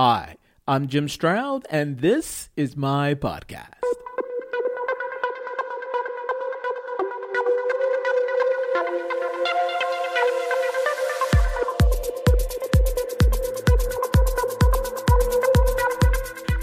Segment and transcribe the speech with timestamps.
[0.00, 0.36] Hi,
[0.68, 3.74] I'm Jim Stroud, and this is my podcast.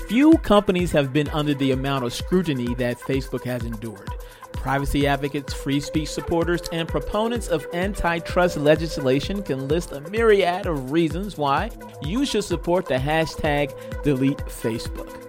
[0.07, 4.14] Few companies have been under the amount of scrutiny that Facebook has endured.
[4.66, 10.91] Privacy advocates, free speech supporters, and proponents of antitrust legislation can list a myriad of
[10.91, 11.70] reasons why
[12.02, 15.21] you should support the hashtag delete Facebook.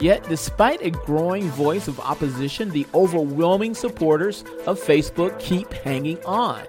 [0.00, 6.60] Yet, despite a growing voice of opposition, the overwhelming supporters of Facebook keep hanging on.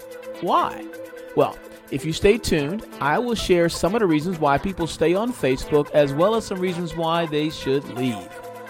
[0.41, 0.87] Why?
[1.35, 1.55] Well,
[1.91, 5.31] if you stay tuned, I will share some of the reasons why people stay on
[5.31, 8.27] Facebook as well as some reasons why they should leave.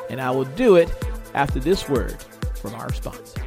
[0.09, 0.93] And I will do it
[1.33, 2.17] after this word
[2.67, 3.41] from our sponsor.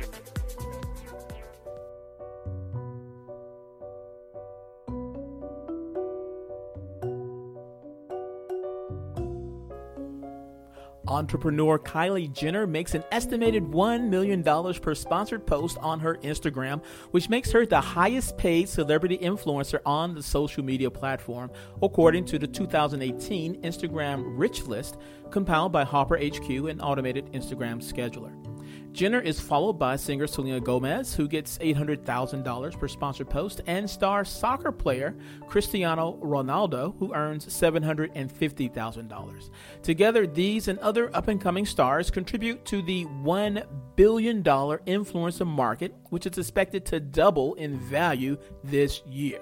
[11.06, 14.44] Entrepreneur Kylie Jenner makes an estimated $1 million
[14.80, 20.14] per sponsored post on her Instagram, which makes her the highest paid celebrity influencer on
[20.14, 21.50] the social media platform,
[21.82, 24.98] according to the 2018 Instagram Rich List
[25.30, 28.49] compiled by Hopper HQ, an automated Instagram scheduler.
[28.92, 34.24] Jenner is followed by singer Selena Gomez, who gets $800,000 per sponsored post, and star
[34.24, 35.14] soccer player
[35.46, 39.50] Cristiano Ronaldo, who earns $750,000.
[39.82, 45.94] Together, these and other up and coming stars contribute to the $1 billion influencer market,
[46.10, 49.40] which is expected to double in value this year.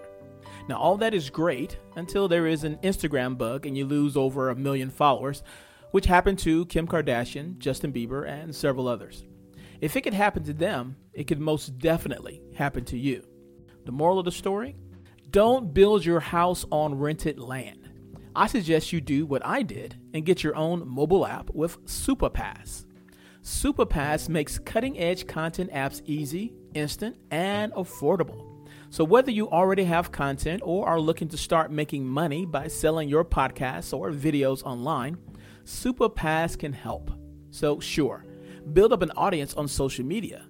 [0.68, 4.50] Now, all that is great until there is an Instagram bug and you lose over
[4.50, 5.42] a million followers,
[5.92, 9.24] which happened to Kim Kardashian, Justin Bieber, and several others.
[9.80, 13.22] If it could happen to them, it could most definitely happen to you.
[13.84, 14.76] The moral of the story?
[15.30, 17.88] Don't build your house on rented land.
[18.34, 22.86] I suggest you do what I did and get your own mobile app with SuperPass.
[23.42, 28.66] SuperPass makes cutting edge content apps easy, instant, and affordable.
[28.90, 33.08] So, whether you already have content or are looking to start making money by selling
[33.08, 35.18] your podcasts or videos online,
[35.64, 37.10] SuperPass can help.
[37.50, 38.24] So, sure,
[38.74, 40.46] build up an audience on social media,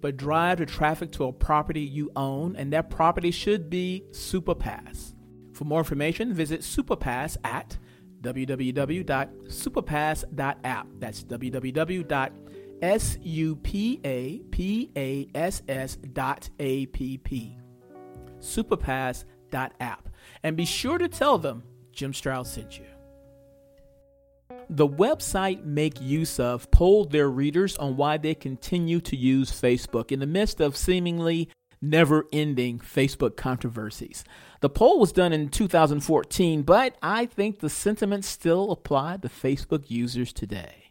[0.00, 5.14] but drive the traffic to a property you own, and that property should be SuperPass.
[5.52, 7.78] For more information, visit SuperPass at
[8.20, 10.86] www.superpass.app.
[10.98, 12.32] That's www.superpass.app.
[18.40, 20.08] Superpass.app.
[20.42, 21.62] And be sure to tell them
[21.92, 22.91] Jim Stroud sent you.
[24.74, 30.26] The website MakeUseOf polled their readers on why they continue to use Facebook in the
[30.26, 31.50] midst of seemingly
[31.82, 34.24] never ending Facebook controversies.
[34.62, 39.90] The poll was done in 2014, but I think the sentiments still apply to Facebook
[39.90, 40.88] users today.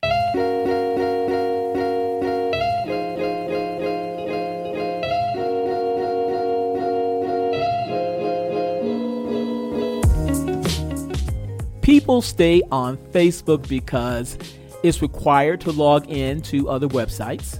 [11.91, 14.37] People stay on Facebook because
[14.81, 17.59] it's required to log in to other websites,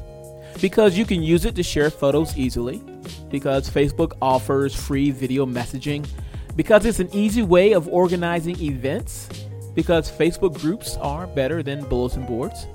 [0.61, 2.81] because you can use it to share photos easily,
[3.29, 6.07] because Facebook offers free video messaging,
[6.55, 9.27] because it's an easy way of organizing events,
[9.75, 12.67] because Facebook groups are better than bulletin boards,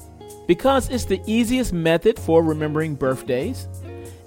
[0.47, 3.67] because it's the easiest method for remembering birthdays,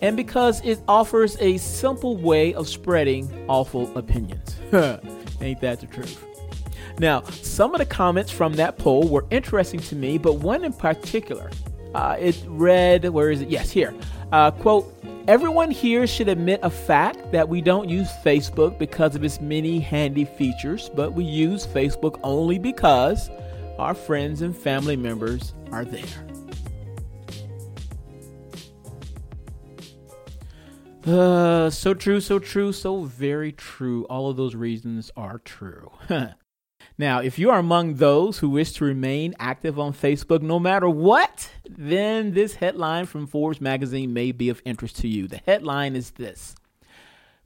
[0.01, 4.56] and because it offers a simple way of spreading awful opinions.
[5.41, 6.25] Ain't that the truth?
[7.00, 10.74] Now, some of the comments from that poll were interesting to me, but one in
[10.74, 11.50] particular,
[11.96, 13.50] uh, it read, where is it?
[13.50, 13.94] Yes, here.
[14.32, 14.94] Uh, quote,
[15.30, 19.80] Everyone here should admit a fact that we don't use Facebook because of its many
[19.80, 23.30] handy features, but we use Facebook only because
[23.78, 26.04] our friends and family members are there.
[31.06, 34.06] Uh, so true, so true, so very true.
[34.06, 35.92] All of those reasons are true.
[37.00, 40.90] Now, if you are among those who wish to remain active on Facebook no matter
[40.90, 45.26] what, then this headline from Forbes magazine may be of interest to you.
[45.29, 46.58] The headline is this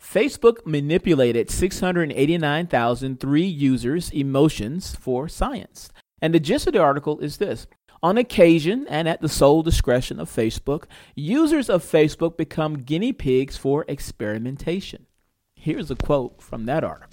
[0.02, 5.92] Facebook manipulated 689,003 users' emotions for science.
[6.20, 7.68] And the gist of the article is this
[8.02, 10.86] on occasion, and at the sole discretion of Facebook,
[11.16, 15.06] users of Facebook become guinea pigs for experimentation.
[15.56, 17.13] Here's a quote from that article.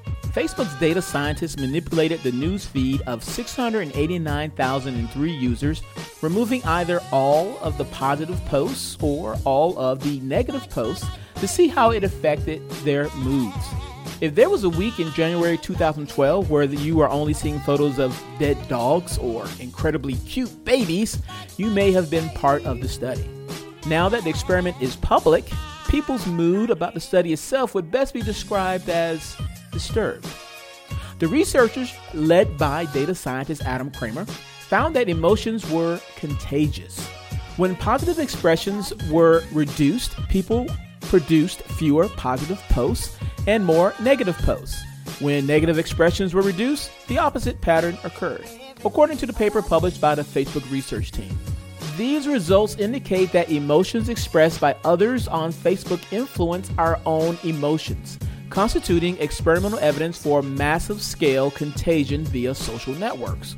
[0.33, 5.81] Facebook's data scientists manipulated the news feed of 689,003 users,
[6.21, 11.05] removing either all of the positive posts or all of the negative posts
[11.35, 13.57] to see how it affected their moods.
[14.21, 18.17] If there was a week in January 2012 where you were only seeing photos of
[18.39, 21.21] dead dogs or incredibly cute babies,
[21.57, 23.29] you may have been part of the study.
[23.85, 25.51] Now that the experiment is public,
[25.89, 29.35] people's mood about the study itself would best be described as
[29.71, 30.27] disturbed.
[31.19, 37.05] The researchers, led by data scientist Adam Kramer, found that emotions were contagious.
[37.57, 40.67] When positive expressions were reduced, people
[41.01, 44.81] produced fewer positive posts and more negative posts.
[45.19, 48.47] When negative expressions were reduced, the opposite pattern occurred,
[48.83, 51.37] according to the paper published by the Facebook research team.
[51.97, 58.17] These results indicate that emotions expressed by others on Facebook influence our own emotions,
[58.51, 63.55] constituting experimental evidence for massive scale contagion via social networks.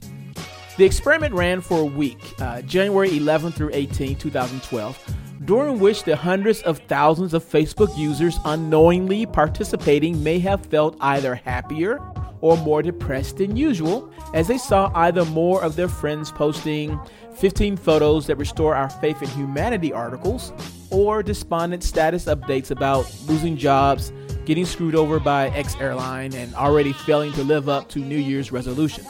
[0.78, 6.16] The experiment ran for a week, uh, January 11 through 18, 2012 during which the
[6.16, 12.00] hundreds of thousands of Facebook users unknowingly participating may have felt either happier
[12.42, 17.00] or more depressed than usual as they saw either more of their friends posting
[17.36, 20.54] 15 photos that restore our faith in humanity articles
[20.92, 24.14] or despondent status updates about losing jobs,
[24.46, 28.52] getting screwed over by X airline, and already failing to live up to New Year's
[28.52, 29.08] resolutions.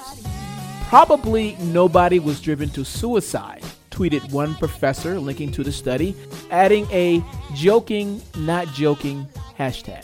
[0.88, 3.64] Probably nobody was driven to suicide
[3.94, 6.16] tweeted one professor linking to the study,
[6.50, 9.28] adding a joking, not joking
[9.58, 10.04] hashtag.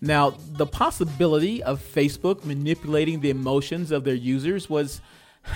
[0.00, 5.00] Now, the possibility of Facebook manipulating the emotions of their users was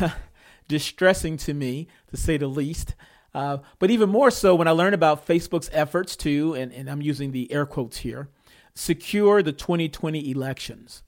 [0.69, 2.94] distressing to me, to say the least.
[3.34, 7.02] Uh, but even more so when I learned about Facebook's efforts to, and, and I'm
[7.02, 8.28] using the air quotes here,
[8.75, 11.02] secure the 2020 elections.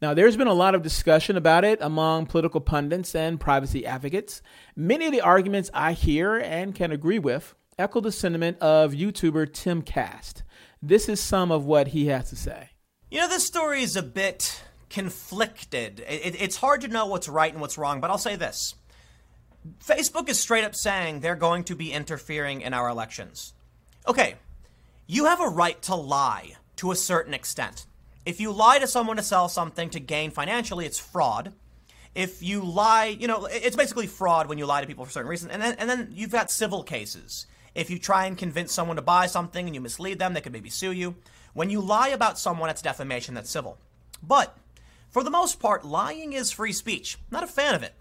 [0.00, 4.42] Now, there's been a lot of discussion about it among political pundits and privacy advocates.
[4.74, 9.48] Many of the arguments I hear and can agree with echo the sentiment of YouTuber
[9.48, 10.42] Timcast.
[10.82, 12.70] This is some of what he has to say.
[13.10, 16.00] You know, this story is a bit conflicted.
[16.00, 18.74] It, it, it's hard to know what's right and what's wrong, but I'll say this
[19.84, 23.54] Facebook is straight up saying they're going to be interfering in our elections.
[24.06, 24.36] Okay,
[25.06, 27.86] you have a right to lie to a certain extent.
[28.24, 31.52] If you lie to someone to sell something to gain financially, it's fraud.
[32.14, 35.30] If you lie, you know, it's basically fraud when you lie to people for certain
[35.30, 35.52] reasons.
[35.52, 37.46] And then, and then you've got civil cases.
[37.74, 40.52] If you try and convince someone to buy something and you mislead them, they could
[40.52, 41.16] maybe sue you.
[41.52, 43.78] When you lie about someone, it's defamation, that's civil.
[44.22, 44.56] But
[45.10, 47.18] for the most part, lying is free speech.
[47.30, 47.94] Not a fan of it.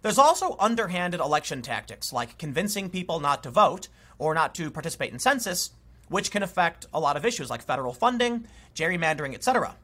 [0.00, 5.12] There's also underhanded election tactics, like convincing people not to vote or not to participate
[5.12, 5.70] in census,
[6.08, 9.76] which can affect a lot of issues like federal funding, gerrymandering, etc.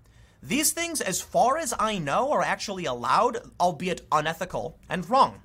[0.43, 5.41] These things, as far as I know, are actually allowed, albeit unethical and wrong.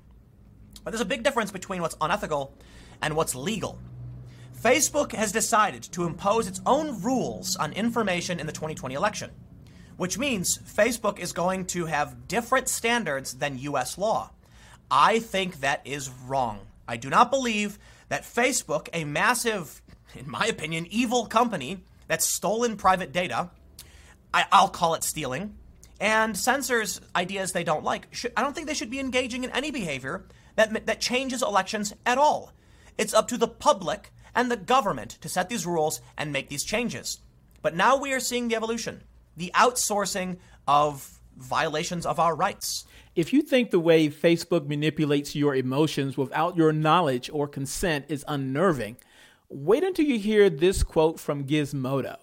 [0.84, 2.54] But there's a big difference between what's unethical
[3.02, 3.78] and what's legal.
[4.62, 9.30] Facebook has decided to impose its own rules on information in the 2020 election,
[9.96, 14.30] which means Facebook is going to have different standards than US law.
[14.90, 16.60] I think that is wrong.
[16.88, 17.78] I do not believe
[18.08, 19.80] that Facebook, a massive
[20.14, 21.78] in my opinion, evil company
[22.08, 23.50] that's stolen private data.
[24.32, 25.56] I, will call it stealing.
[26.00, 28.08] And censors ideas they don't like.
[28.14, 30.24] Should, I don't think they should be engaging in any behavior
[30.56, 32.52] that, that changes elections at all.
[32.96, 36.64] It's up to the public and the government to set these rules and make these
[36.64, 37.18] changes.
[37.62, 39.02] But now we are seeing the evolution,
[39.36, 42.86] the outsourcing of violations of our rights.
[43.14, 48.24] If you think the way Facebook manipulates your emotions without your knowledge or consent is
[48.28, 48.96] unnerving,
[49.52, 52.16] Wait until you hear this quote from Gizmodo.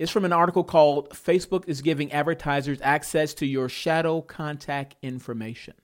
[0.00, 5.74] It's from an article called Facebook is giving advertisers access to your shadow contact information.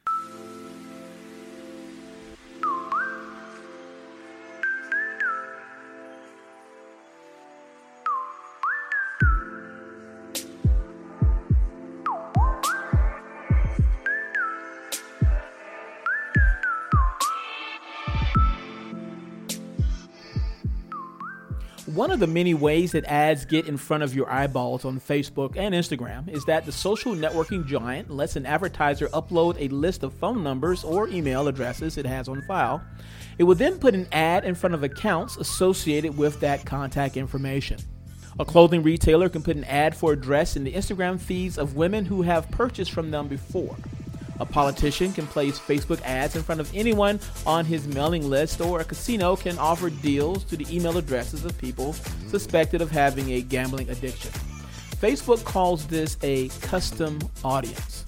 [21.94, 25.56] One of the many ways that ads get in front of your eyeballs on Facebook
[25.56, 30.12] and Instagram is that the social networking giant lets an advertiser upload a list of
[30.12, 32.82] phone numbers or email addresses it has on file.
[33.38, 37.78] It will then put an ad in front of accounts associated with that contact information.
[38.38, 41.74] A clothing retailer can put an ad for a dress in the Instagram feeds of
[41.74, 43.74] women who have purchased from them before.
[44.40, 48.80] A politician can place Facebook ads in front of anyone on his mailing list, or
[48.80, 51.92] a casino can offer deals to the email addresses of people
[52.28, 54.30] suspected of having a gambling addiction.
[55.00, 58.04] Facebook calls this a custom audience.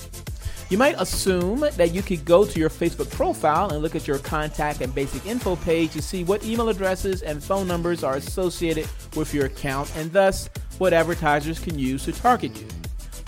[0.70, 4.18] You might assume that you could go to your Facebook profile and look at your
[4.18, 8.88] contact and basic info page to see what email addresses and phone numbers are associated
[9.16, 12.68] with your account and thus what advertisers can use to target you.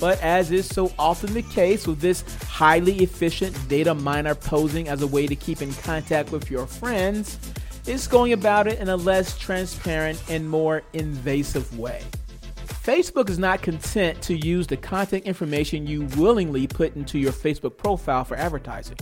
[0.02, 5.00] But as is so often the case with this highly efficient data miner posing as
[5.00, 7.38] a way to keep in contact with your friends,
[7.86, 12.02] it's going about it in a less transparent and more invasive way.
[12.66, 17.76] Facebook is not content to use the contact information you willingly put into your Facebook
[17.76, 18.96] profile for advertising.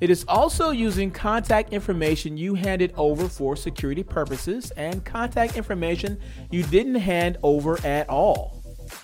[0.00, 6.18] It is also using contact information you handed over for security purposes and contact information
[6.50, 8.53] you didn't hand over at all.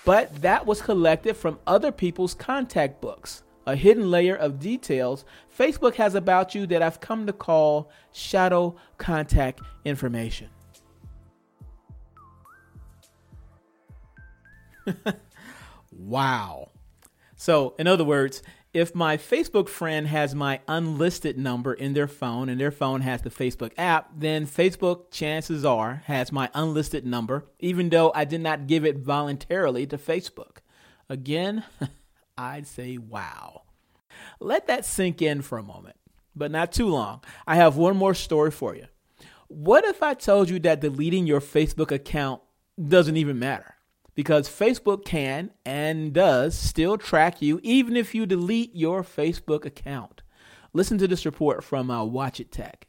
[0.04, 5.25] But that was collected from other people's contact books, a hidden layer of details
[5.56, 10.49] Facebook has about you that I've come to call shadow contact information.
[15.92, 16.70] wow.
[17.37, 22.48] So, in other words, if my Facebook friend has my unlisted number in their phone
[22.48, 27.46] and their phone has the Facebook app, then Facebook, chances are, has my unlisted number,
[27.58, 30.58] even though I did not give it voluntarily to Facebook.
[31.08, 31.64] Again,
[32.38, 33.62] I'd say wow.
[34.38, 35.96] Let that sink in for a moment,
[36.36, 37.22] but not too long.
[37.46, 38.86] I have one more story for you.
[39.48, 42.40] What if I told you that deleting your Facebook account
[42.80, 43.74] doesn't even matter?
[44.20, 50.20] Because Facebook can and does still track you even if you delete your Facebook account.
[50.74, 52.86] Listen to this report from uh, Wochit Tech.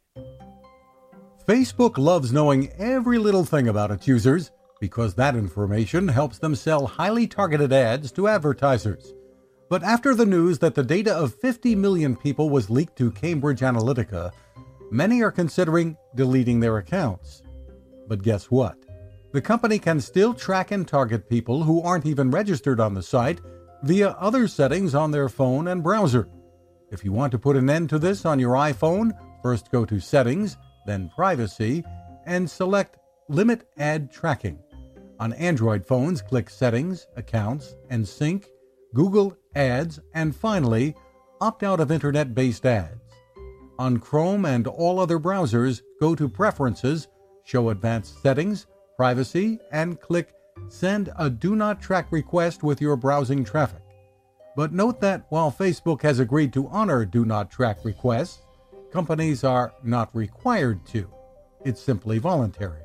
[1.48, 6.86] Facebook loves knowing every little thing about its users because that information helps them sell
[6.86, 9.14] highly targeted ads to advertisers.
[9.70, 13.62] But after the news that the data of 50 million people was leaked to Cambridge
[13.62, 14.34] Analytica,
[14.92, 17.42] many are considering deleting their accounts.
[18.10, 18.76] But guess what?
[19.34, 23.40] The company can still track and target people who aren't even registered on the site
[23.84, 26.28] via other settings on their phone and browser.
[26.92, 29.12] If you want to put an end to this on your iPhone,
[29.42, 31.84] first go to Settings, then Privacy,
[32.26, 32.98] and select
[33.30, 34.60] Limit Ad Tracking.
[35.20, 38.48] On Android phones, click Settings, Accounts, and Sync,
[38.94, 40.96] Google Ads, and finally,
[41.40, 43.00] opt out of internet based ads.
[43.80, 47.08] On Chrome and all other browsers, go to Preferences,
[47.46, 48.68] Show Advanced Settings,
[48.98, 50.34] privacy and click
[50.70, 53.82] Send a Do Not Track request with your browsing traffic.
[54.56, 58.42] But note that while Facebook has agreed to honor Do Not Track requests,
[58.92, 61.12] companies are not required to.
[61.66, 62.82] It's simply voluntary.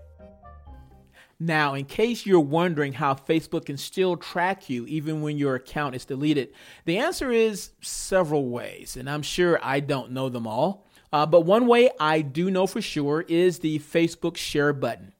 [1.38, 5.94] Now, in case you're wondering how Facebook can still track you even when your account
[5.94, 6.54] is deleted,
[6.86, 10.86] the answer is several ways, and I'm sure I don't know them all.
[11.12, 15.12] Uh, but one way I do know for sure is the Facebook share button.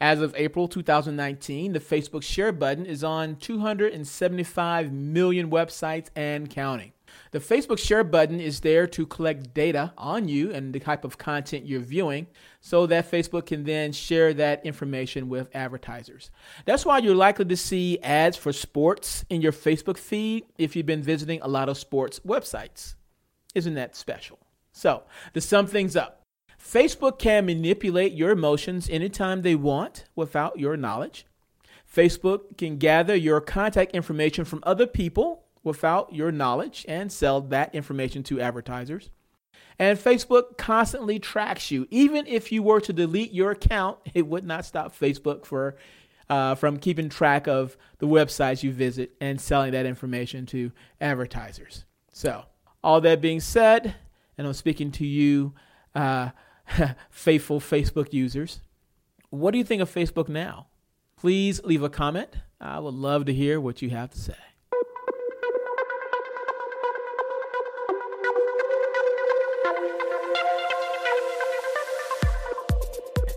[0.00, 6.92] As of April 2019, the Facebook share button is on 275 million websites and counting.
[7.32, 11.18] The Facebook share button is there to collect data on you and the type of
[11.18, 12.28] content you're viewing
[12.60, 16.30] so that Facebook can then share that information with advertisers.
[16.64, 20.86] That's why you're likely to see ads for sports in your Facebook feed if you've
[20.86, 22.94] been visiting a lot of sports websites.
[23.54, 24.38] Isn't that special?
[24.72, 25.02] So,
[25.34, 26.19] to sum things up,
[26.62, 31.26] Facebook can manipulate your emotions anytime they want without your knowledge.
[31.92, 37.74] Facebook can gather your contact information from other people without your knowledge and sell that
[37.74, 39.10] information to advertisers.
[39.78, 41.88] And Facebook constantly tracks you.
[41.90, 45.76] Even if you were to delete your account, it would not stop Facebook for,
[46.28, 51.84] uh, from keeping track of the websites you visit and selling that information to advertisers.
[52.12, 52.44] So,
[52.84, 53.94] all that being said,
[54.38, 55.54] and I'm speaking to you.
[55.94, 56.30] Uh,
[57.10, 58.60] faithful Facebook users.
[59.30, 60.66] What do you think of Facebook now?
[61.16, 62.30] Please leave a comment.
[62.60, 64.34] I would love to hear what you have to say.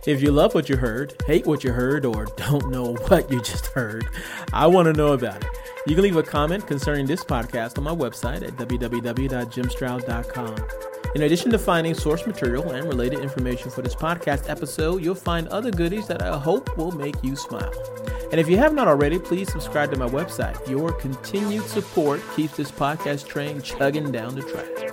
[0.05, 3.41] If you love what you heard, hate what you heard, or don't know what you
[3.41, 4.05] just heard,
[4.51, 5.49] I want to know about it.
[5.87, 10.92] You can leave a comment concerning this podcast on my website at www.jimstroud.com.
[11.15, 15.47] In addition to finding source material and related information for this podcast episode, you'll find
[15.49, 17.71] other goodies that I hope will make you smile.
[18.31, 20.67] And if you have not already, please subscribe to my website.
[20.67, 24.92] Your continued support keeps this podcast train chugging down the track.